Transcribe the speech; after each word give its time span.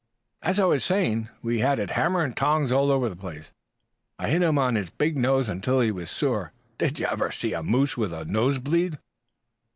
"As 0.41 0.59
I 0.59 0.63
was 0.65 0.83
saying, 0.83 1.29
we 1.43 1.59
had 1.59 1.77
it 1.77 1.91
hammer 1.91 2.23
and 2.23 2.35
tongs 2.35 2.71
all 2.71 2.89
over 2.89 3.07
the 3.07 3.15
place. 3.15 3.51
I 4.17 4.29
hit 4.29 4.41
him 4.41 4.57
on 4.57 4.73
his 4.73 4.89
big 4.89 5.15
nose 5.15 5.47
until 5.47 5.79
it 5.81 5.91
was 5.91 6.09
sore. 6.09 6.53
Did 6.79 6.97
you 6.97 7.05
ever 7.05 7.29
see 7.29 7.53
a 7.53 7.61
moose 7.61 7.97
with 7.97 8.11
a 8.11 8.25
nose 8.25 8.57
bleed?" 8.57 8.97